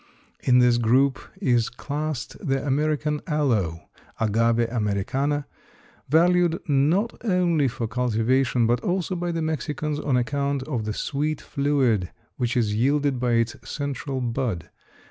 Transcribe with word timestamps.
In 0.39 0.57
this 0.57 0.79
group 0.79 1.19
is 1.41 1.69
classed 1.69 2.35
the 2.43 2.65
American 2.65 3.21
Aloe 3.27 3.87
(Agave 4.19 4.67
americana) 4.71 5.45
valued 6.09 6.59
not 6.67 7.23
only 7.23 7.67
for 7.67 7.87
cultivation, 7.87 8.65
but 8.65 8.79
also 8.79 9.15
by 9.15 9.31
the 9.31 9.43
Mexicans 9.43 9.99
on 9.99 10.17
account 10.17 10.63
of 10.63 10.85
the 10.85 10.93
sweet 10.93 11.39
fluid 11.39 12.09
which 12.37 12.57
is 12.57 12.73
yielded 12.73 13.19
by 13.19 13.33
its 13.33 13.55
central 13.63 14.21
bud. 14.21 14.71